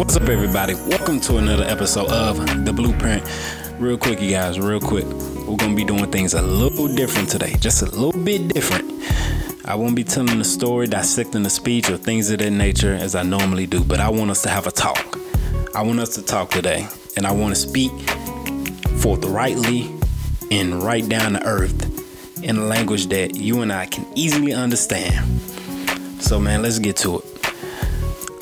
What's 0.00 0.16
up, 0.16 0.30
everybody? 0.30 0.72
Welcome 0.72 1.20
to 1.20 1.36
another 1.36 1.64
episode 1.64 2.08
of 2.08 2.64
The 2.64 2.72
Blueprint. 2.72 3.22
Real 3.78 3.98
quick, 3.98 4.18
you 4.22 4.30
guys, 4.30 4.58
real 4.58 4.80
quick. 4.80 5.04
We're 5.04 5.58
gonna 5.58 5.74
be 5.74 5.84
doing 5.84 6.10
things 6.10 6.32
a 6.32 6.40
little 6.40 6.88
different 6.88 7.28
today, 7.28 7.54
just 7.60 7.82
a 7.82 7.84
little 7.84 8.18
bit 8.18 8.48
different. 8.48 8.90
I 9.66 9.74
won't 9.74 9.94
be 9.94 10.02
telling 10.02 10.38
the 10.38 10.44
story, 10.44 10.86
dissecting 10.86 11.42
the 11.42 11.50
speech, 11.50 11.90
or 11.90 11.98
things 11.98 12.30
of 12.30 12.38
that 12.38 12.50
nature 12.50 12.94
as 12.94 13.14
I 13.14 13.24
normally 13.24 13.66
do, 13.66 13.84
but 13.84 14.00
I 14.00 14.08
want 14.08 14.30
us 14.30 14.40
to 14.44 14.48
have 14.48 14.66
a 14.66 14.70
talk. 14.70 15.18
I 15.74 15.82
want 15.82 16.00
us 16.00 16.14
to 16.14 16.22
talk 16.22 16.50
today, 16.50 16.88
and 17.18 17.26
I 17.26 17.32
want 17.32 17.54
to 17.54 17.60
speak 17.60 17.92
forthrightly 19.00 19.94
and 20.50 20.82
right 20.82 21.06
down 21.06 21.34
to 21.34 21.44
earth 21.44 22.42
in 22.42 22.56
a 22.56 22.64
language 22.64 23.08
that 23.08 23.36
you 23.36 23.60
and 23.60 23.70
I 23.70 23.84
can 23.84 24.06
easily 24.14 24.54
understand. 24.54 25.42
So, 26.22 26.40
man, 26.40 26.62
let's 26.62 26.78
get 26.78 26.96
to 26.96 27.18
it. 27.18 27.29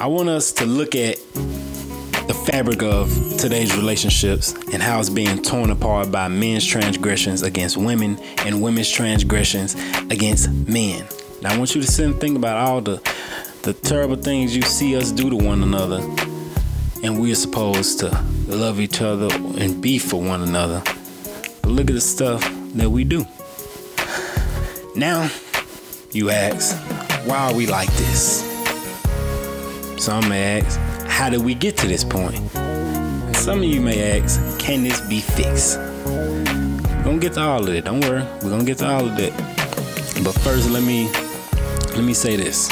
I 0.00 0.06
want 0.06 0.28
us 0.28 0.52
to 0.52 0.64
look 0.64 0.94
at 0.94 1.16
the 1.34 2.42
fabric 2.46 2.84
of 2.84 3.08
today's 3.36 3.76
relationships 3.76 4.54
and 4.72 4.80
how 4.80 5.00
it's 5.00 5.10
being 5.10 5.42
torn 5.42 5.70
apart 5.70 6.12
by 6.12 6.28
men's 6.28 6.64
transgressions 6.64 7.42
against 7.42 7.76
women 7.76 8.16
and 8.44 8.62
women's 8.62 8.88
transgressions 8.88 9.74
against 10.08 10.50
men. 10.68 11.04
Now, 11.42 11.52
I 11.52 11.58
want 11.58 11.74
you 11.74 11.80
to 11.80 11.86
sit 11.86 12.06
and 12.06 12.20
think 12.20 12.36
about 12.36 12.58
all 12.58 12.80
the 12.80 13.02
the 13.62 13.72
terrible 13.72 14.14
things 14.14 14.54
you 14.54 14.62
see 14.62 14.96
us 14.96 15.10
do 15.10 15.30
to 15.30 15.36
one 15.36 15.64
another, 15.64 15.98
and 17.02 17.20
we 17.20 17.32
are 17.32 17.34
supposed 17.34 17.98
to 17.98 18.24
love 18.46 18.78
each 18.78 19.02
other 19.02 19.28
and 19.34 19.82
be 19.82 19.98
for 19.98 20.22
one 20.22 20.42
another. 20.42 20.80
But 21.60 21.70
look 21.72 21.90
at 21.90 21.94
the 21.94 22.00
stuff 22.00 22.40
that 22.74 22.88
we 22.88 23.02
do. 23.02 23.26
Now, 24.94 25.28
you 26.12 26.30
ask, 26.30 26.76
why 27.26 27.50
are 27.50 27.54
we 27.54 27.66
like 27.66 27.92
this? 27.94 28.47
Some 29.98 30.28
may 30.28 30.60
ask, 30.60 30.78
how 31.08 31.28
did 31.28 31.42
we 31.42 31.54
get 31.54 31.76
to 31.78 31.88
this 31.88 32.04
point? 32.04 32.36
Some 33.34 33.58
of 33.58 33.64
you 33.64 33.80
may 33.80 34.18
ask, 34.20 34.58
can 34.60 34.84
this 34.84 35.00
be 35.02 35.20
fixed? 35.20 35.76
We're 35.78 37.02
gonna 37.04 37.18
get 37.18 37.32
to 37.34 37.40
all 37.40 37.62
of 37.62 37.68
it. 37.74 37.84
Don't 37.84 38.00
worry, 38.00 38.22
we're 38.42 38.50
gonna 38.50 38.64
get 38.64 38.78
to 38.78 38.88
all 38.88 39.06
of 39.06 39.16
that. 39.16 39.32
But 40.22 40.32
first, 40.40 40.70
let 40.70 40.84
me 40.84 41.10
let 41.94 42.04
me 42.04 42.14
say 42.14 42.36
this: 42.36 42.70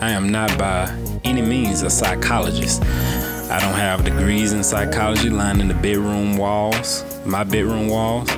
I 0.00 0.10
am 0.10 0.30
not 0.30 0.56
by 0.58 0.94
any 1.24 1.40
means 1.40 1.82
a 1.82 1.90
psychologist. 1.90 2.82
I 3.50 3.58
don't 3.58 3.74
have 3.74 4.04
degrees 4.04 4.52
in 4.52 4.62
psychology 4.62 5.30
lining 5.30 5.68
the 5.68 5.74
bedroom 5.74 6.36
walls, 6.36 7.04
my 7.24 7.44
bedroom 7.44 7.88
walls. 7.88 8.28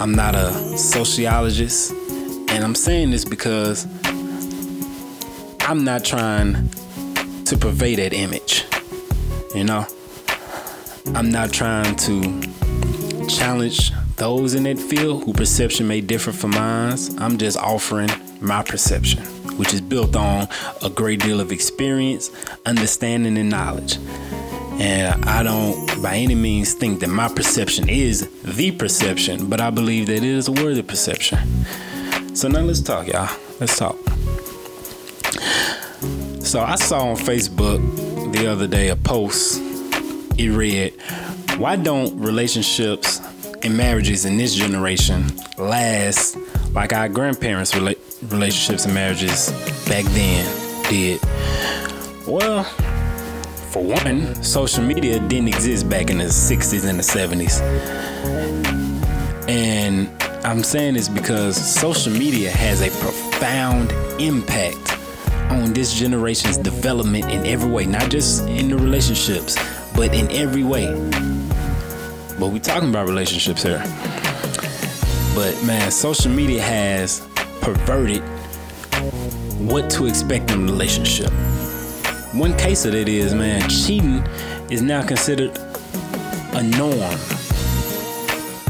I'm 0.00 0.14
not 0.14 0.34
a 0.34 0.52
sociologist, 0.78 1.92
and 2.50 2.64
I'm 2.64 2.74
saying 2.74 3.10
this 3.10 3.24
because 3.24 3.86
I'm 5.60 5.84
not 5.84 6.04
trying 6.04 6.70
to 7.48 7.56
purvey 7.56 7.94
that 7.94 8.12
image. 8.12 8.66
You 9.54 9.64
know, 9.64 9.86
I'm 11.14 11.30
not 11.30 11.50
trying 11.50 11.96
to 11.96 12.42
challenge 13.26 13.90
those 14.16 14.54
in 14.54 14.64
that 14.64 14.78
field 14.78 15.24
who 15.24 15.32
perception 15.32 15.88
may 15.88 16.02
differ 16.02 16.30
from 16.30 16.50
mine. 16.50 16.98
I'm 17.18 17.38
just 17.38 17.56
offering 17.56 18.10
my 18.42 18.62
perception, 18.62 19.22
which 19.56 19.72
is 19.72 19.80
built 19.80 20.14
on 20.14 20.46
a 20.82 20.90
great 20.90 21.20
deal 21.20 21.40
of 21.40 21.50
experience, 21.50 22.30
understanding, 22.66 23.38
and 23.38 23.48
knowledge. 23.48 23.96
And 24.78 25.24
I 25.24 25.42
don't 25.42 26.02
by 26.02 26.16
any 26.16 26.34
means 26.34 26.74
think 26.74 27.00
that 27.00 27.08
my 27.08 27.28
perception 27.28 27.88
is 27.88 28.28
the 28.42 28.72
perception, 28.72 29.48
but 29.48 29.58
I 29.58 29.70
believe 29.70 30.08
that 30.08 30.16
it 30.16 30.22
is 30.22 30.48
a 30.48 30.52
worthy 30.52 30.82
perception. 30.82 31.38
So 32.36 32.48
now 32.48 32.60
let's 32.60 32.82
talk, 32.82 33.08
y'all. 33.08 33.34
Let's 33.58 33.78
talk. 33.78 34.07
So 36.48 36.62
I 36.62 36.76
saw 36.76 37.10
on 37.10 37.16
Facebook 37.16 38.32
the 38.32 38.46
other 38.50 38.66
day 38.66 38.88
a 38.88 38.96
post. 38.96 39.60
It 40.38 40.48
read, 40.48 40.94
Why 41.58 41.76
don't 41.76 42.18
relationships 42.18 43.20
and 43.62 43.76
marriages 43.76 44.24
in 44.24 44.38
this 44.38 44.54
generation 44.54 45.26
last 45.58 46.38
like 46.72 46.94
our 46.94 47.10
grandparents' 47.10 47.72
rela- 47.72 47.98
relationships 48.32 48.86
and 48.86 48.94
marriages 48.94 49.50
back 49.86 50.06
then 50.06 50.88
did? 50.88 51.20
Well, 52.26 52.64
for 53.70 53.82
one, 53.82 54.34
social 54.42 54.82
media 54.82 55.20
didn't 55.20 55.48
exist 55.48 55.86
back 55.90 56.08
in 56.08 56.16
the 56.16 56.24
60s 56.24 56.88
and 56.88 56.98
the 56.98 57.02
70s. 57.02 57.60
And 59.50 60.08
I'm 60.46 60.64
saying 60.64 60.94
this 60.94 61.10
because 61.10 61.58
social 61.58 62.10
media 62.14 62.50
has 62.50 62.80
a 62.80 62.88
profound 63.02 63.92
impact 64.18 64.97
on 65.50 65.72
this 65.72 65.94
generation's 65.94 66.56
development 66.56 67.24
in 67.26 67.46
every 67.46 67.70
way, 67.70 67.86
not 67.86 68.10
just 68.10 68.46
in 68.48 68.68
the 68.68 68.76
relationships, 68.76 69.56
but 69.94 70.14
in 70.14 70.30
every 70.30 70.64
way. 70.64 70.86
But 72.38 72.48
we're 72.48 72.60
talking 72.60 72.88
about 72.90 73.08
relationships 73.08 73.62
here. 73.62 73.82
But 75.34 75.60
man, 75.64 75.90
social 75.90 76.30
media 76.30 76.62
has 76.62 77.26
perverted 77.60 78.22
what 79.58 79.90
to 79.90 80.06
expect 80.06 80.50
in 80.50 80.60
a 80.60 80.72
relationship. 80.72 81.30
One 82.34 82.56
case 82.56 82.84
of 82.84 82.94
it 82.94 83.08
is, 83.08 83.34
man, 83.34 83.68
cheating 83.68 84.24
is 84.70 84.82
now 84.82 85.02
considered 85.04 85.56
a 86.52 86.62
norm. 86.62 87.18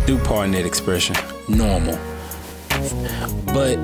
Do 0.06 0.18
pardon 0.24 0.52
that 0.52 0.64
expression, 0.64 1.16
normal. 1.48 1.98
But 3.46 3.76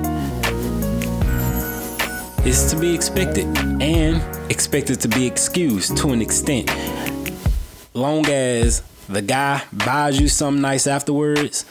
is 2.45 2.69
to 2.69 2.79
be 2.79 2.93
expected 2.93 3.45
and 3.81 4.21
expected 4.51 5.01
to 5.01 5.07
be 5.07 5.25
excused 5.25 5.97
to 5.97 6.11
an 6.11 6.21
extent. 6.21 6.69
Long 7.95 8.23
as 8.27 8.83
the 9.09 9.23
guy 9.23 9.63
buys 9.73 10.19
you 10.19 10.27
something 10.27 10.61
nice 10.61 10.85
afterwards 10.85 11.65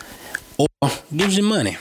or 0.58 0.66
gives 1.16 1.36
you 1.36 1.44
money. 1.44 1.76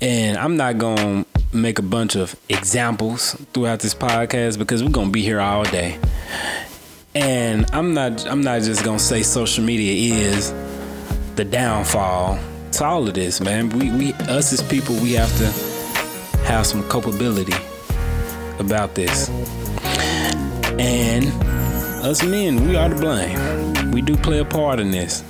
And 0.00 0.36
I'm 0.36 0.56
not 0.56 0.78
going 0.78 1.24
to 1.24 1.56
make 1.56 1.78
a 1.78 1.82
bunch 1.82 2.16
of 2.16 2.34
examples 2.48 3.34
throughout 3.54 3.80
this 3.80 3.94
podcast 3.94 4.58
because 4.58 4.82
we're 4.82 4.90
going 4.90 5.08
to 5.08 5.12
be 5.12 5.22
here 5.22 5.40
all 5.40 5.62
day. 5.62 5.96
And 7.14 7.70
I'm 7.72 7.94
not 7.94 8.26
I'm 8.26 8.42
not 8.42 8.62
just 8.62 8.84
going 8.84 8.98
to 8.98 9.04
say 9.04 9.22
social 9.22 9.62
media 9.64 10.18
is 10.26 10.52
the 11.36 11.44
downfall 11.44 12.38
to 12.72 12.84
all 12.84 13.06
of 13.06 13.14
this, 13.14 13.40
man. 13.40 13.68
We 13.70 13.90
we 13.92 14.12
us 14.12 14.52
as 14.52 14.60
people, 14.62 14.96
we 14.96 15.12
have 15.12 15.34
to 15.38 15.77
have 16.48 16.66
some 16.66 16.82
culpability 16.88 17.52
about 18.58 18.94
this. 18.94 19.28
And 20.78 21.26
us 22.02 22.22
men, 22.22 22.66
we 22.66 22.74
are 22.74 22.88
to 22.88 22.94
blame. 22.94 23.90
We 23.90 24.00
do 24.00 24.16
play 24.16 24.38
a 24.38 24.46
part 24.46 24.80
in 24.80 24.90
this. 24.90 25.22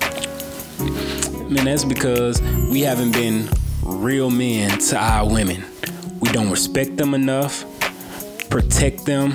And 0.78 1.56
that's 1.56 1.84
because 1.84 2.40
we 2.70 2.82
haven't 2.82 3.10
been 3.10 3.48
real 3.82 4.30
men 4.30 4.78
to 4.78 4.96
our 4.96 5.28
women. 5.28 5.64
We 6.20 6.30
don't 6.30 6.52
respect 6.52 6.96
them 6.96 7.14
enough, 7.14 7.64
protect 8.48 9.04
them, 9.04 9.34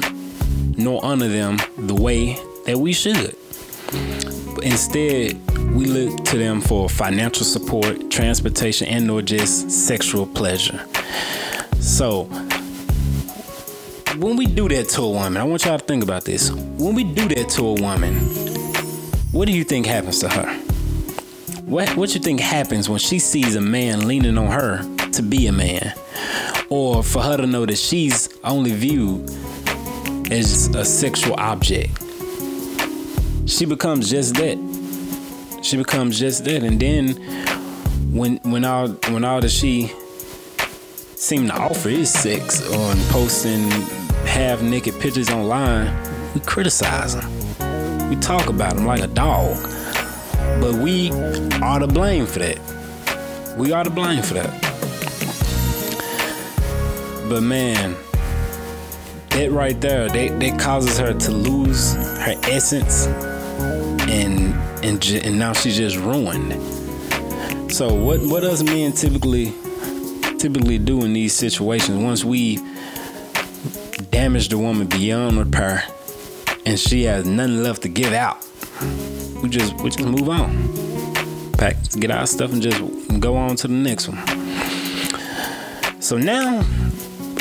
nor 0.77 1.03
honor 1.03 1.27
them 1.27 1.57
the 1.77 1.95
way 1.95 2.39
that 2.65 2.77
we 2.77 2.93
should. 2.93 3.35
Instead, 4.63 5.37
we 5.75 5.83
look 5.85 6.23
to 6.25 6.37
them 6.37 6.61
for 6.61 6.87
financial 6.87 7.45
support, 7.45 8.09
transportation, 8.09 8.87
and 8.87 9.11
or 9.11 9.21
just 9.21 9.69
sexual 9.69 10.25
pleasure. 10.25 10.87
So, 11.83 12.23
when 14.17 14.37
we 14.37 14.45
do 14.45 14.69
that 14.69 14.87
to 14.91 15.01
a 15.01 15.09
woman, 15.09 15.35
I 15.35 15.43
want 15.43 15.65
y'all 15.65 15.77
to 15.77 15.83
think 15.83 16.01
about 16.01 16.23
this. 16.23 16.49
When 16.49 16.95
we 16.95 17.03
do 17.03 17.27
that 17.27 17.49
to 17.49 17.67
a 17.67 17.73
woman, 17.73 18.15
what 19.33 19.47
do 19.47 19.51
you 19.51 19.65
think 19.65 19.85
happens 19.85 20.19
to 20.19 20.29
her? 20.29 20.47
What 21.65 21.93
what 21.97 22.13
you 22.15 22.21
think 22.21 22.39
happens 22.39 22.87
when 22.87 22.99
she 22.99 23.19
sees 23.19 23.57
a 23.57 23.61
man 23.61 24.07
leaning 24.07 24.37
on 24.37 24.47
her 24.47 24.81
to 25.11 25.21
be 25.21 25.47
a 25.47 25.51
man? 25.51 25.93
Or 26.69 27.03
for 27.03 27.21
her 27.21 27.35
to 27.35 27.45
know 27.45 27.65
that 27.65 27.77
she's 27.77 28.29
only 28.45 28.71
viewed 28.71 29.29
as 30.31 30.73
a 30.73 30.85
sexual 30.85 31.35
object. 31.37 32.01
She 33.45 33.65
becomes 33.65 34.09
just 34.09 34.35
that. 34.35 35.59
She 35.61 35.75
becomes 35.75 36.17
just 36.17 36.45
that. 36.45 36.63
And 36.63 36.79
then 36.79 37.09
when 38.15 38.37
when 38.37 38.63
all 38.63 38.87
when 38.87 39.25
all 39.25 39.41
that 39.41 39.51
she 39.51 39.91
seem 41.23 41.47
to 41.47 41.53
offer 41.53 41.87
is 41.87 42.11
sex 42.11 42.61
on 42.73 42.97
posting 43.07 43.69
half 44.25 44.61
naked 44.61 44.99
pictures 44.99 45.29
online, 45.29 45.87
we 46.33 46.41
criticize 46.41 47.15
them. 47.15 48.09
We 48.09 48.17
talk 48.17 48.47
about 48.49 48.75
them 48.75 48.85
like 48.85 48.99
a 48.99 49.07
dog. 49.07 49.55
But 50.59 50.75
we 50.75 51.11
are 51.61 51.79
to 51.79 51.87
blame 51.87 52.25
for 52.25 52.39
that. 52.39 52.59
We 53.57 53.71
are 53.71 53.85
to 53.85 53.89
blame 53.89 54.21
for 54.21 54.33
that. 54.33 54.51
But 57.29 57.41
man, 57.41 57.95
that 59.29 59.49
right 59.49 59.79
there, 59.79 60.09
that, 60.09 60.39
that 60.41 60.59
causes 60.59 60.97
her 60.97 61.13
to 61.13 61.31
lose 61.31 61.93
her 61.93 62.35
essence 62.43 63.07
and 64.09 64.53
and 64.83 65.05
and 65.05 65.39
now 65.39 65.53
she's 65.53 65.77
just 65.77 65.95
ruined. 65.95 66.51
So 67.71 67.93
what 67.93 68.19
what 68.23 68.41
does 68.41 68.61
men 68.61 68.91
typically 68.91 69.53
typically 70.43 70.77
do 70.77 71.05
in 71.05 71.13
these 71.13 71.31
situations 71.33 71.97
once 72.03 72.25
we 72.25 72.57
damage 74.11 74.49
the 74.49 74.57
woman 74.57 74.85
beyond 74.87 75.37
repair, 75.37 75.85
and 76.65 76.77
she 76.77 77.03
has 77.03 77.25
nothing 77.25 77.63
left 77.63 77.81
to 77.83 77.87
give 77.87 78.11
out. 78.11 78.45
We 79.41 79.47
just 79.47 79.73
we 79.75 79.89
just 79.89 80.01
move 80.01 80.27
on. 80.27 81.53
Pack, 81.53 81.77
get 81.97 82.11
our 82.11 82.27
stuff 82.27 82.51
and 82.51 82.61
just 82.61 82.77
go 83.21 83.37
on 83.37 83.55
to 83.55 83.69
the 83.69 83.73
next 83.73 84.09
one. 84.09 84.19
So 86.01 86.17
now 86.17 86.65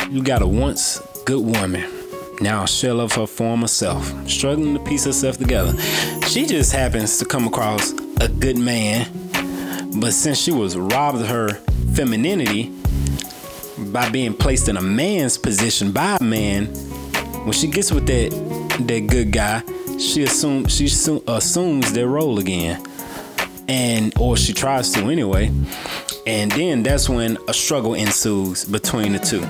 you 0.09 0.23
got 0.23 0.41
a 0.41 0.47
once 0.47 1.01
good 1.25 1.45
woman. 1.45 1.91
Now 2.41 2.67
shell 2.67 3.01
of 3.01 3.11
her 3.15 3.27
former 3.27 3.67
self, 3.67 4.07
struggling 4.31 4.75
to 4.75 4.81
piece 4.85 5.07
herself 5.07 5.39
together. 5.39 5.77
She 6.29 6.47
just 6.47 6.71
happens 6.71 7.19
to 7.19 7.25
come 7.25 7.49
across 7.49 7.91
a 8.21 8.29
good 8.29 8.59
man, 8.59 9.09
but 9.97 10.13
since 10.13 10.39
she 10.39 10.51
was 10.51 10.77
robbed 10.77 11.21
of 11.21 11.29
her 11.29 11.55
femininity 11.95 12.73
by 13.93 14.09
being 14.11 14.35
placed 14.35 14.69
in 14.69 14.77
a 14.77 14.83
man's 14.83 15.37
position 15.39 15.93
by 15.93 16.17
a 16.21 16.23
man, 16.23 16.67
when 17.45 17.53
she 17.53 17.67
gets 17.67 17.93
with 17.93 18.07
that 18.07 18.31
that 18.87 19.07
good 19.07 19.33
guy, 19.33 19.63
she 19.99 20.23
assumes 20.25 20.75
she 20.75 20.87
assumes 20.87 21.93
their 21.93 22.09
role 22.09 22.39
again, 22.39 22.83
and 23.69 24.13
or 24.19 24.37
she 24.37 24.53
tries 24.53 24.93
to 24.93 25.11
anyway, 25.11 25.51
and 26.27 26.51
then 26.53 26.83
that's 26.83 27.09
when 27.09 27.37
a 27.49 27.55
struggle 27.55 27.95
ensues 27.95 28.65
between 28.65 29.13
the 29.13 29.19
two, 29.19 29.43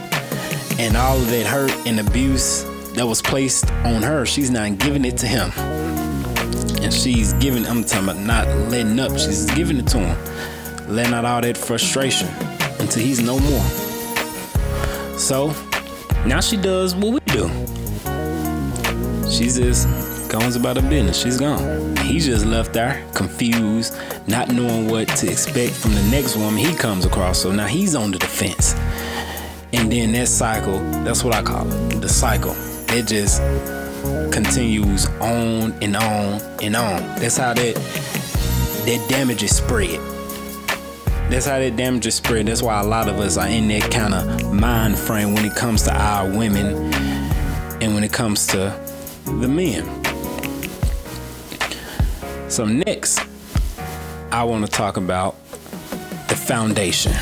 and 0.83 0.97
all 0.97 1.17
of 1.17 1.31
that 1.31 1.47
hurt 1.47 1.73
and 1.87 2.01
abuse 2.01 2.65
that 2.95 3.07
was 3.07 3.23
placed 3.23 3.71
on 3.85 4.03
her, 4.03 4.27
she's 4.27 4.51
not 4.51 4.79
giving 4.79 5.05
it 5.05 5.17
to 5.19 5.27
him. 5.27 5.51
And 6.83 6.93
she's 6.93 7.33
giving, 7.35 7.67
I'm 7.67 7.85
talking 7.85 8.09
about 8.09 8.19
not 8.19 8.47
letting 8.69 8.99
up, 8.99 9.13
she's 9.13 9.51
giving 9.53 9.79
it 9.79 9.87
to 9.89 9.99
him. 9.99 10.95
Letting 10.95 11.15
out 11.15 11.25
all 11.25 11.41
that 11.41 11.57
frustration 11.57 12.29
until 12.81 13.03
he's 13.03 13.21
no 13.21 13.39
more. 13.39 13.65
So 15.19 15.55
now 16.27 16.41
she 16.41 16.57
does 16.57 16.95
what 16.95 17.13
we 17.15 17.21
do. 17.33 17.49
She 19.31 19.45
just 19.45 19.87
goes 20.31 20.57
about 20.57 20.77
her 20.77 20.89
business. 20.89 21.21
She's 21.21 21.39
gone. 21.39 21.97
He's 21.99 22.27
just 22.27 22.45
left 22.45 22.73
there, 22.73 23.07
confused, 23.15 23.97
not 24.27 24.49
knowing 24.53 24.89
what 24.89 25.09
to 25.09 25.31
expect 25.31 25.73
from 25.73 25.95
the 25.95 26.03
next 26.11 26.37
woman 26.37 26.57
he 26.57 26.75
comes 26.75 27.05
across. 27.05 27.39
So 27.39 27.53
now 27.53 27.67
he's 27.67 27.95
on 27.95 28.11
the 28.11 28.19
defense. 28.19 28.75
And 29.73 29.91
then 29.91 30.13
that 30.13 30.29
cycle, 30.29 30.79
that's 31.05 31.25
what 31.25 31.35
I 31.35 31.43
call 31.43 31.67
it 31.71 32.01
the 32.01 32.09
cycle 32.09 32.55
it 32.95 33.07
just 33.07 33.41
continues 34.33 35.07
on 35.21 35.73
and 35.83 35.97
on 35.97 36.41
and 36.63 36.77
on. 36.77 37.01
That's 37.21 37.37
how 37.37 37.55
that 37.55 37.75
that 37.75 39.07
damage 39.09 39.43
is 39.43 39.57
spread. 39.57 40.01
That's 41.31 41.47
how 41.47 41.59
that 41.59 41.77
damage 41.77 42.07
is 42.07 42.17
spread. 42.17 42.47
That's 42.47 42.63
why 42.63 42.81
a 42.81 42.85
lot 42.85 43.09
of 43.09 43.19
us 43.19 43.37
are 43.37 43.49
in 43.49 43.69
that 43.69 43.91
kind 43.91 44.15
of 44.15 44.53
mind 44.53 44.99
frame 44.99 45.35
when 45.35 45.45
it 45.45 45.55
comes 45.55 45.83
to 45.85 45.95
our 45.95 46.29
women 46.29 46.93
and 47.83 47.95
when 47.95 48.05
it 48.05 48.13
comes 48.13 48.47
to 48.49 48.79
the 49.25 49.49
men. 49.49 49.85
So 52.51 52.67
next, 52.67 53.19
I 54.31 54.45
want 54.45 54.67
to 54.67 54.71
talk 54.71 54.97
about 54.97 55.37
the 56.29 56.37
foundation. 56.37 57.13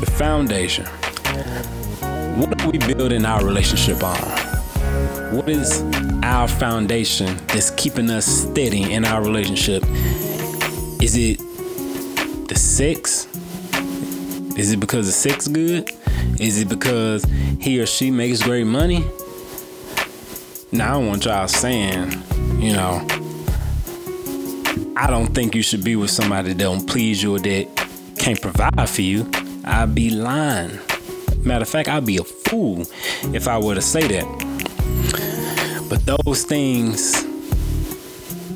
The 0.00 0.12
foundation. 0.16 0.86
What 2.38 2.62
are 2.62 2.70
we 2.70 2.78
building 2.78 3.24
our 3.24 3.44
relationship 3.44 4.00
on? 4.04 4.16
What 5.34 5.48
is 5.48 5.82
our 6.22 6.46
foundation 6.46 7.36
that's 7.48 7.70
keeping 7.72 8.08
us 8.10 8.26
steady 8.26 8.92
in 8.92 9.04
our 9.04 9.20
relationship? 9.20 9.82
Is 11.02 11.16
it 11.16 11.38
the 12.46 12.54
sex? 12.54 13.26
Is 14.56 14.70
it 14.70 14.78
because 14.78 15.06
the 15.06 15.12
sex 15.12 15.48
good? 15.48 15.90
Is 16.38 16.60
it 16.60 16.68
because 16.68 17.24
he 17.60 17.80
or 17.80 17.86
she 17.86 18.12
makes 18.12 18.40
great 18.40 18.68
money? 18.68 19.04
Now 20.70 20.90
I 20.90 20.92
don't 20.92 21.08
want 21.08 21.24
y'all 21.24 21.48
saying, 21.48 22.22
you 22.60 22.72
know, 22.72 23.04
I 24.96 25.08
don't 25.08 25.34
think 25.34 25.56
you 25.56 25.62
should 25.64 25.82
be 25.82 25.96
with 25.96 26.10
somebody 26.10 26.52
that 26.52 26.58
don't 26.58 26.88
please 26.88 27.20
you 27.20 27.34
or 27.34 27.40
that 27.40 28.14
can't 28.16 28.40
provide 28.40 28.88
for 28.88 29.02
you. 29.02 29.28
I'd 29.64 29.92
be 29.92 30.10
lying. 30.10 30.78
Matter 31.44 31.62
of 31.62 31.68
fact, 31.68 31.88
I'd 31.88 32.04
be 32.04 32.18
a 32.18 32.24
fool 32.24 32.82
if 33.34 33.48
I 33.48 33.58
were 33.58 33.74
to 33.74 33.82
say 33.82 34.06
that. 34.06 35.86
But 35.88 36.04
those 36.04 36.44
things 36.44 37.24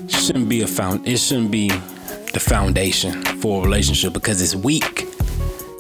shouldn't 0.08 0.48
be 0.48 0.62
a 0.62 0.66
found. 0.66 1.06
It 1.06 1.18
shouldn't 1.18 1.50
be 1.50 1.68
the 1.68 2.40
foundation 2.40 3.22
for 3.40 3.60
a 3.60 3.64
relationship 3.64 4.12
because 4.12 4.40
it's 4.42 4.54
weak. 4.54 5.06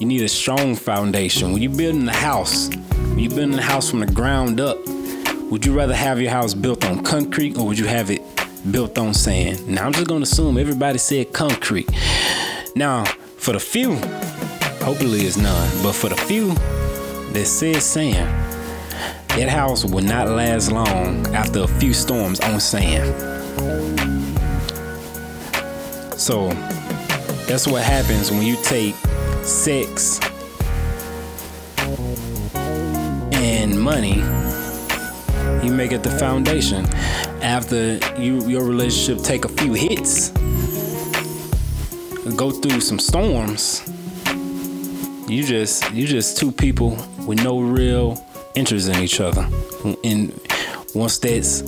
You 0.00 0.06
need 0.06 0.22
a 0.22 0.28
strong 0.28 0.74
foundation. 0.74 1.52
When 1.52 1.62
you're 1.62 1.74
building 1.74 2.08
a 2.08 2.12
house, 2.12 2.68
when 2.68 3.18
you're 3.18 3.30
building 3.30 3.58
a 3.58 3.62
house 3.62 3.90
from 3.90 4.00
the 4.00 4.06
ground 4.06 4.60
up, 4.60 4.78
would 5.50 5.66
you 5.66 5.74
rather 5.74 5.94
have 5.94 6.20
your 6.20 6.30
house 6.30 6.54
built 6.54 6.84
on 6.84 7.04
concrete 7.04 7.58
or 7.58 7.66
would 7.66 7.78
you 7.78 7.86
have 7.86 8.10
it 8.10 8.22
built 8.70 8.98
on 8.98 9.12
sand? 9.14 9.68
Now 9.68 9.86
I'm 9.86 9.92
just 9.92 10.08
gonna 10.08 10.22
assume 10.22 10.58
everybody 10.58 10.98
said 10.98 11.32
concrete. 11.32 11.90
Now, 12.74 13.04
for 13.36 13.52
the 13.52 13.60
few, 13.60 13.96
hopefully 14.82 15.20
it's 15.20 15.36
none, 15.36 15.82
but 15.82 15.92
for 15.92 16.08
the 16.08 16.16
few 16.16 16.54
that 17.32 17.46
says 17.46 17.84
sand, 17.84 18.28
that 19.28 19.48
house 19.48 19.84
will 19.84 20.02
not 20.02 20.28
last 20.28 20.70
long 20.70 21.26
after 21.34 21.60
a 21.60 21.66
few 21.66 21.94
storms 21.94 22.40
on 22.40 22.60
sand. 22.60 23.08
So 26.20 26.48
that's 27.46 27.66
what 27.66 27.82
happens 27.82 28.30
when 28.30 28.42
you 28.42 28.56
take 28.62 28.94
sex 29.42 30.20
and 33.32 33.80
money, 33.80 34.16
you 35.64 35.72
make 35.72 35.92
it 35.92 36.02
the 36.02 36.14
foundation. 36.18 36.86
After 37.42 37.98
you 38.20 38.46
your 38.46 38.64
relationship 38.64 39.24
take 39.24 39.44
a 39.44 39.48
few 39.48 39.72
hits, 39.72 40.30
go 42.36 42.50
through 42.50 42.80
some 42.80 42.98
storms, 42.98 43.82
you 45.28 45.44
just 45.44 45.90
you 45.92 46.06
just 46.06 46.38
two 46.38 46.52
people 46.52 46.90
with 47.26 47.42
no 47.42 47.60
real 47.60 48.24
interest 48.54 48.88
in 48.88 48.96
each 48.96 49.20
other. 49.20 49.48
And 50.04 50.38
once 50.94 51.18
that's 51.18 51.62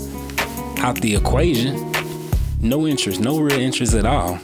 out 0.79 1.00
the 1.00 1.14
equation, 1.14 1.93
no 2.61 2.87
interest, 2.87 3.21
no 3.21 3.38
real 3.38 3.59
interest 3.59 3.95
at 3.95 4.05
all. 4.05 4.38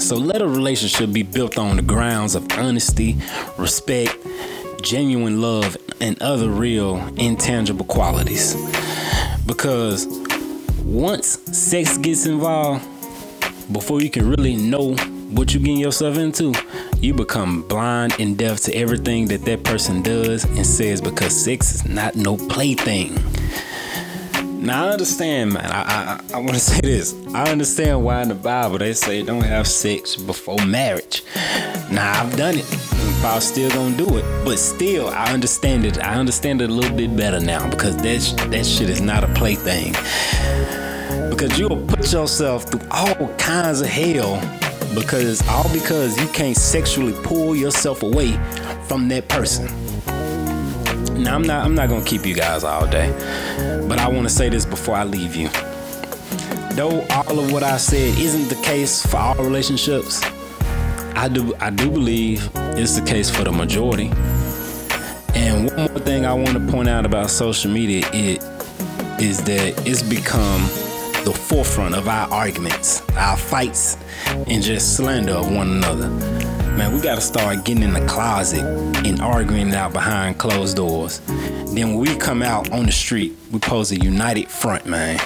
So 0.00 0.16
let 0.16 0.42
a 0.42 0.46
relationship 0.46 1.12
be 1.12 1.22
built 1.22 1.58
on 1.58 1.76
the 1.76 1.82
grounds 1.82 2.34
of 2.34 2.46
honesty, 2.52 3.16
respect, 3.56 4.16
genuine 4.82 5.40
love, 5.40 5.76
and 6.00 6.20
other 6.22 6.48
real 6.48 6.98
intangible 7.16 7.86
qualities. 7.86 8.54
Because 9.46 10.06
once 10.84 11.38
sex 11.56 11.98
gets 11.98 12.26
involved, 12.26 12.84
before 13.72 14.00
you 14.00 14.10
can 14.10 14.28
really 14.28 14.54
know 14.54 14.94
what 15.30 15.52
you're 15.52 15.62
getting 15.62 15.78
yourself 15.78 16.16
into, 16.18 16.54
you 17.00 17.12
become 17.12 17.62
blind 17.62 18.14
and 18.20 18.38
deaf 18.38 18.60
to 18.60 18.74
everything 18.74 19.26
that 19.26 19.44
that 19.44 19.64
person 19.64 20.02
does 20.02 20.44
and 20.44 20.64
says 20.64 21.00
because 21.00 21.34
sex 21.34 21.74
is 21.74 21.88
not 21.88 22.14
no 22.14 22.36
plaything. 22.36 23.14
Now 24.64 24.86
I 24.86 24.90
understand, 24.90 25.52
man. 25.52 25.70
I 25.70 26.20
I, 26.32 26.34
I 26.34 26.36
want 26.38 26.54
to 26.54 26.60
say 26.60 26.80
this. 26.80 27.14
I 27.34 27.50
understand 27.50 28.04
why 28.04 28.22
in 28.22 28.28
the 28.28 28.34
Bible 28.34 28.78
they 28.78 28.92
say 28.92 29.22
don't 29.22 29.44
have 29.44 29.66
sex 29.66 30.16
before 30.16 30.64
marriage. 30.64 31.22
Now 31.90 32.22
I've 32.22 32.36
done 32.36 32.58
it. 32.58 32.66
I'm 33.24 33.40
still 33.40 33.70
gonna 33.70 33.96
do 33.96 34.18
it, 34.18 34.44
but 34.44 34.58
still 34.58 35.08
I 35.08 35.32
understand 35.32 35.84
it. 35.84 35.98
I 35.98 36.14
understand 36.14 36.62
it 36.62 36.70
a 36.70 36.72
little 36.72 36.96
bit 36.96 37.16
better 37.16 37.40
now 37.40 37.68
because 37.68 37.96
that 37.96 38.50
that 38.50 38.64
shit 38.64 38.88
is 38.88 39.00
not 39.00 39.24
a 39.24 39.28
plaything. 39.34 39.92
Because 41.30 41.58
you'll 41.58 41.84
put 41.86 42.12
yourself 42.12 42.64
through 42.64 42.86
all 42.90 43.28
kinds 43.36 43.80
of 43.80 43.88
hell 43.88 44.40
because 44.94 45.46
all 45.48 45.70
because 45.72 46.18
you 46.20 46.28
can't 46.28 46.56
sexually 46.56 47.14
pull 47.22 47.54
yourself 47.54 48.02
away 48.02 48.32
from 48.86 49.08
that 49.08 49.28
person. 49.28 49.66
Now 51.22 51.34
I'm 51.34 51.42
not 51.42 51.64
I'm 51.64 51.74
not 51.74 51.88
gonna 51.88 52.04
keep 52.04 52.26
you 52.26 52.34
guys 52.34 52.64
all 52.64 52.86
day, 52.86 53.10
but 53.88 53.98
I 53.98 54.08
want 54.08 54.28
to 54.28 54.34
say 54.34 54.48
this 54.48 54.64
before 54.64 54.96
I 54.96 55.04
leave 55.04 55.34
you. 55.34 55.48
Though 56.72 57.06
all 57.10 57.38
of 57.38 57.52
what 57.52 57.62
I 57.62 57.78
said 57.78 58.18
isn't 58.18 58.48
the 58.48 58.62
case 58.62 59.04
for 59.06 59.16
all 59.16 59.36
relationships, 59.36 60.22
I 61.14 61.28
do 61.28 61.54
I 61.58 61.70
do 61.70 61.90
believe 61.90 62.48
it's 62.54 62.98
the 62.98 63.06
case 63.06 63.30
for 63.30 63.44
the 63.44 63.52
majority. 63.52 64.12
And 65.34 65.70
one 65.70 65.90
more 65.90 66.00
thing 66.00 66.26
I 66.26 66.34
want 66.34 66.52
to 66.52 66.72
point 66.72 66.88
out 66.88 67.06
about 67.06 67.30
social 67.30 67.70
media 67.70 68.06
it 68.12 68.42
is 69.20 69.42
that 69.44 69.86
it's 69.86 70.02
become 70.02 70.68
the 71.26 71.32
forefront 71.32 71.92
of 71.96 72.06
our 72.06 72.30
arguments, 72.32 73.02
our 73.16 73.36
fights, 73.36 73.96
and 74.28 74.62
just 74.62 74.96
slander 74.96 75.32
of 75.32 75.52
one 75.52 75.68
another. 75.68 76.08
Man, 76.76 76.94
we 76.94 77.00
gotta 77.00 77.20
start 77.20 77.64
getting 77.64 77.82
in 77.82 77.92
the 77.92 78.06
closet 78.06 78.62
and 79.04 79.20
arguing 79.20 79.74
out 79.74 79.92
behind 79.92 80.38
closed 80.38 80.76
doors. 80.76 81.18
Then 81.26 81.74
when 81.74 81.96
we 81.96 82.14
come 82.14 82.42
out 82.42 82.70
on 82.70 82.86
the 82.86 82.92
street, 82.92 83.34
we 83.50 83.58
pose 83.58 83.90
a 83.90 83.96
united 83.96 84.48
front, 84.48 84.86
man. 84.86 85.18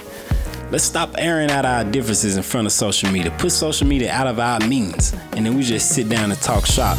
Let's 0.71 0.85
stop 0.85 1.17
airing 1.19 1.51
out 1.51 1.67
our 1.67 1.85
differences 1.85 2.35
in 2.39 2.45
front 2.45 2.67
of 2.67 2.73
social 2.73 3.11
media. 3.11 3.31
Put 3.37 3.53
social 3.53 3.87
media 3.87 4.11
out 4.11 4.27
of 4.27 4.39
our 4.39 4.59
means. 4.61 5.13
And 5.33 5.45
then 5.45 5.55
we 5.55 5.63
just 5.63 5.91
sit 5.91 6.09
down 6.09 6.31
and 6.31 6.41
talk 6.41 6.65
shop 6.65 6.97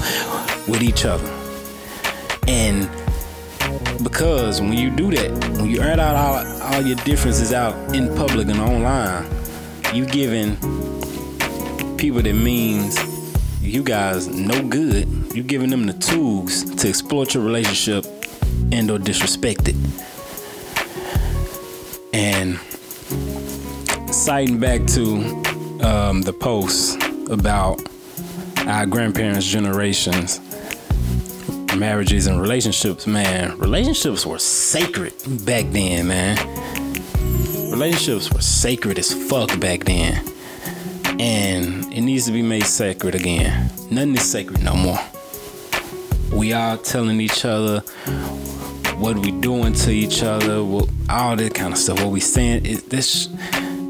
with 0.67 0.84
each 0.84 1.05
other. 1.05 1.27
And 2.48 2.88
Because 4.03 4.62
when 4.62 4.74
you 4.74 4.89
do 4.89 5.12
that, 5.12 5.31
when 5.58 5.70
you 5.70 5.81
air 5.81 6.00
out 6.00 6.15
all, 6.15 6.62
all 6.63 6.81
your 6.81 6.98
differences 6.98 7.53
out 7.53 7.96
in 7.96 8.13
public 8.15 8.48
and 8.48 8.60
online, 8.60 9.25
you 9.93 10.05
giving 10.05 10.55
people 11.98 12.22
that 12.22 12.34
means 12.34 12.98
you 13.62 13.84
guys 13.84 14.27
no 14.27 14.62
good. 14.67 15.08
You 15.34 15.43
giving 15.43 15.70
them 15.70 15.86
the 15.86 15.93
tools 15.93 16.63
to 16.75 16.89
exploit 16.89 17.34
your 17.34 17.43
relationship 17.43 18.05
and 18.72 18.89
or 18.89 19.00
disrespect 19.00 19.67
it. 19.67 19.75
And 22.13 22.60
citing 24.13 24.60
back 24.60 24.86
to 24.88 25.15
um, 25.81 26.22
the 26.22 26.34
post 26.34 27.01
about 27.29 27.81
our 28.67 28.86
grandparents' 28.86 29.48
generations, 29.48 30.39
marriages 31.77 32.27
and 32.27 32.41
relationships, 32.41 33.07
man, 33.07 33.57
relationships 33.57 34.25
were 34.25 34.39
sacred 34.39 35.13
back 35.45 35.65
then, 35.71 36.07
man. 36.07 36.37
Relationships 37.71 38.31
were 38.31 38.41
sacred 38.41 38.99
as 38.99 39.13
fuck 39.29 39.59
back 39.59 39.85
then. 39.85 40.23
And 41.19 41.91
it 41.93 42.01
needs 42.01 42.25
to 42.25 42.31
be 42.31 42.41
made 42.41 42.65
sacred 42.65 43.15
again. 43.15 43.69
Nothing 43.89 44.15
is 44.15 44.29
sacred 44.29 44.63
no 44.63 44.75
more. 44.75 44.99
We 46.31 46.53
all 46.53 46.77
telling 46.77 47.19
each 47.19 47.45
other 47.45 47.79
what 48.97 49.17
we 49.17 49.31
doing 49.31 49.73
to 49.73 49.91
each 49.91 50.23
other, 50.23 50.63
what, 50.63 50.89
all 51.09 51.35
that 51.35 51.53
kind 51.53 51.73
of 51.73 51.79
stuff. 51.79 51.99
What 52.01 52.11
we 52.11 52.19
saying 52.19 52.65
is 52.65 52.83
this 52.83 53.27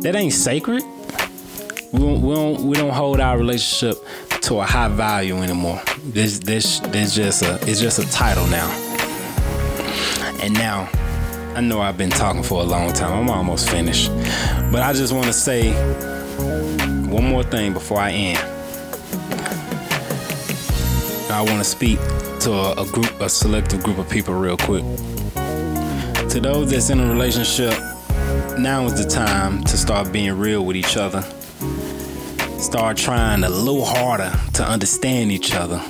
that 0.02 0.16
ain't 0.16 0.34
sacred. 0.34 0.84
We 1.92 2.00
don't, 2.00 2.22
we 2.22 2.36
don't 2.36 2.64
we 2.64 2.78
don't 2.78 2.92
hold 2.92 3.20
our 3.20 3.38
relationship 3.38 3.98
to 4.42 4.60
a 4.60 4.64
high 4.64 4.88
value 4.88 5.38
anymore. 5.38 5.82
This 6.04 6.40
this 6.40 6.80
this 6.80 7.16
just 7.16 7.44
a 7.44 7.56
it's 7.68 7.80
just 7.80 8.00
a 8.00 8.12
title 8.12 8.46
now. 8.48 8.70
And 10.42 10.54
now 10.54 10.90
I 11.56 11.62
know 11.62 11.82
I've 11.82 11.98
been 11.98 12.10
talking 12.10 12.44
for 12.44 12.62
a 12.62 12.66
long 12.66 12.92
time. 12.94 13.12
I'm 13.12 13.30
almost 13.30 13.70
finished. 13.70 14.10
But 14.72 14.82
I 14.82 14.94
just 14.94 15.14
want 15.14 15.28
to 15.28 15.34
say 15.34 15.74
one 17.08 17.26
more 17.26 17.44
thing 17.44 17.74
before 17.74 18.00
I 18.00 18.12
end. 18.12 18.40
I 21.30 21.42
want 21.42 21.60
to 21.60 21.64
speak 21.64 22.00
to 22.42 22.52
a, 22.52 22.72
a 22.82 22.86
group, 22.88 23.22
a 23.22 23.30
selective 23.30 23.84
group 23.84 23.98
of 23.98 24.10
people, 24.10 24.34
real 24.34 24.58
quick. 24.58 24.84
To 26.30 26.40
those 26.40 26.72
that's 26.72 26.90
in 26.90 27.00
a 27.00 27.10
relationship, 27.10 27.74
now 28.58 28.86
is 28.86 29.02
the 29.02 29.10
time 29.10 29.64
to 29.66 29.78
start 29.78 30.12
being 30.12 30.34
real 30.38 30.66
with 30.66 30.76
each 30.76 30.98
other. 30.98 31.24
Start 32.62 32.96
trying 32.96 33.44
a 33.44 33.50
little 33.50 33.84
harder 33.84 34.32
to 34.54 34.64
understand 34.64 35.32
each 35.32 35.56
other, 35.56 35.82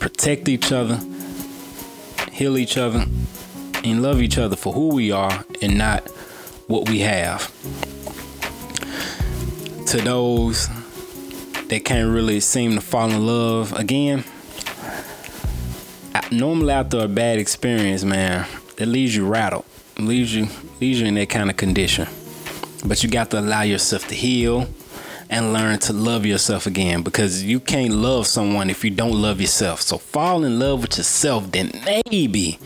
protect 0.00 0.48
each 0.48 0.72
other, 0.72 0.98
heal 2.32 2.56
each 2.56 2.78
other, 2.78 3.04
and 3.84 4.02
love 4.02 4.22
each 4.22 4.38
other 4.38 4.56
for 4.56 4.72
who 4.72 4.88
we 4.88 5.12
are 5.12 5.44
and 5.60 5.76
not 5.76 6.08
what 6.68 6.88
we 6.88 7.00
have. 7.00 7.46
To 9.88 9.98
those 9.98 10.68
that 11.68 11.84
can't 11.84 12.12
really 12.12 12.40
seem 12.40 12.76
to 12.76 12.80
fall 12.80 13.10
in 13.10 13.26
love 13.26 13.74
again, 13.74 14.24
normally 16.32 16.72
after 16.72 17.00
a 17.00 17.08
bad 17.08 17.38
experience, 17.38 18.04
man, 18.04 18.46
it 18.78 18.86
leaves 18.86 19.14
you 19.14 19.26
rattled, 19.26 19.66
leaves 19.98 20.34
you 20.34 20.48
leaves 20.80 20.98
you 20.98 21.06
in 21.06 21.14
that 21.16 21.28
kind 21.28 21.50
of 21.50 21.58
condition. 21.58 22.08
But 22.86 23.02
you 23.04 23.10
got 23.10 23.30
to 23.32 23.38
allow 23.38 23.62
yourself 23.62 24.08
to 24.08 24.14
heal 24.14 24.66
and 25.28 25.52
learn 25.52 25.78
to 25.80 25.92
love 25.92 26.24
yourself 26.24 26.66
again 26.66 27.02
because 27.02 27.42
you 27.42 27.60
can't 27.60 27.92
love 27.92 28.26
someone 28.26 28.70
if 28.70 28.84
you 28.84 28.90
don't 28.90 29.20
love 29.20 29.40
yourself. 29.40 29.82
So 29.82 29.98
fall 29.98 30.44
in 30.44 30.58
love 30.58 30.82
with 30.82 30.96
yourself, 30.96 31.50
then 31.50 31.70
maybe 31.84 32.58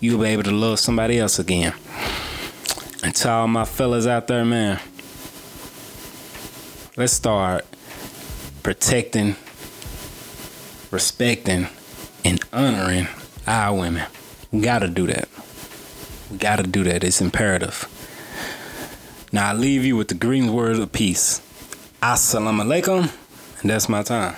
you'll 0.00 0.20
be 0.20 0.28
able 0.28 0.44
to 0.44 0.52
love 0.52 0.78
somebody 0.78 1.18
else 1.18 1.38
again. 1.38 1.74
And 3.02 3.14
to 3.16 3.30
all 3.30 3.48
my 3.48 3.64
fellas 3.64 4.06
out 4.06 4.26
there, 4.28 4.44
man, 4.44 4.80
let's 6.96 7.12
start 7.12 7.64
protecting, 8.62 9.36
respecting, 10.90 11.68
and 12.24 12.40
honoring 12.52 13.08
our 13.46 13.74
women. 13.74 14.06
We 14.50 14.60
gotta 14.60 14.88
do 14.88 15.06
that. 15.06 15.28
We 16.30 16.38
gotta 16.38 16.64
do 16.64 16.84
that. 16.84 17.04
It's 17.04 17.20
imperative. 17.20 17.86
Now 19.32 19.50
I 19.50 19.52
leave 19.52 19.84
you 19.84 19.96
with 19.96 20.08
the 20.08 20.14
green 20.14 20.52
word 20.52 20.78
of 20.78 20.92
peace. 20.92 21.40
Assalamu 22.02 22.62
alaikum, 22.62 23.10
and 23.60 23.70
that's 23.70 23.88
my 23.88 24.04
time. 24.04 24.36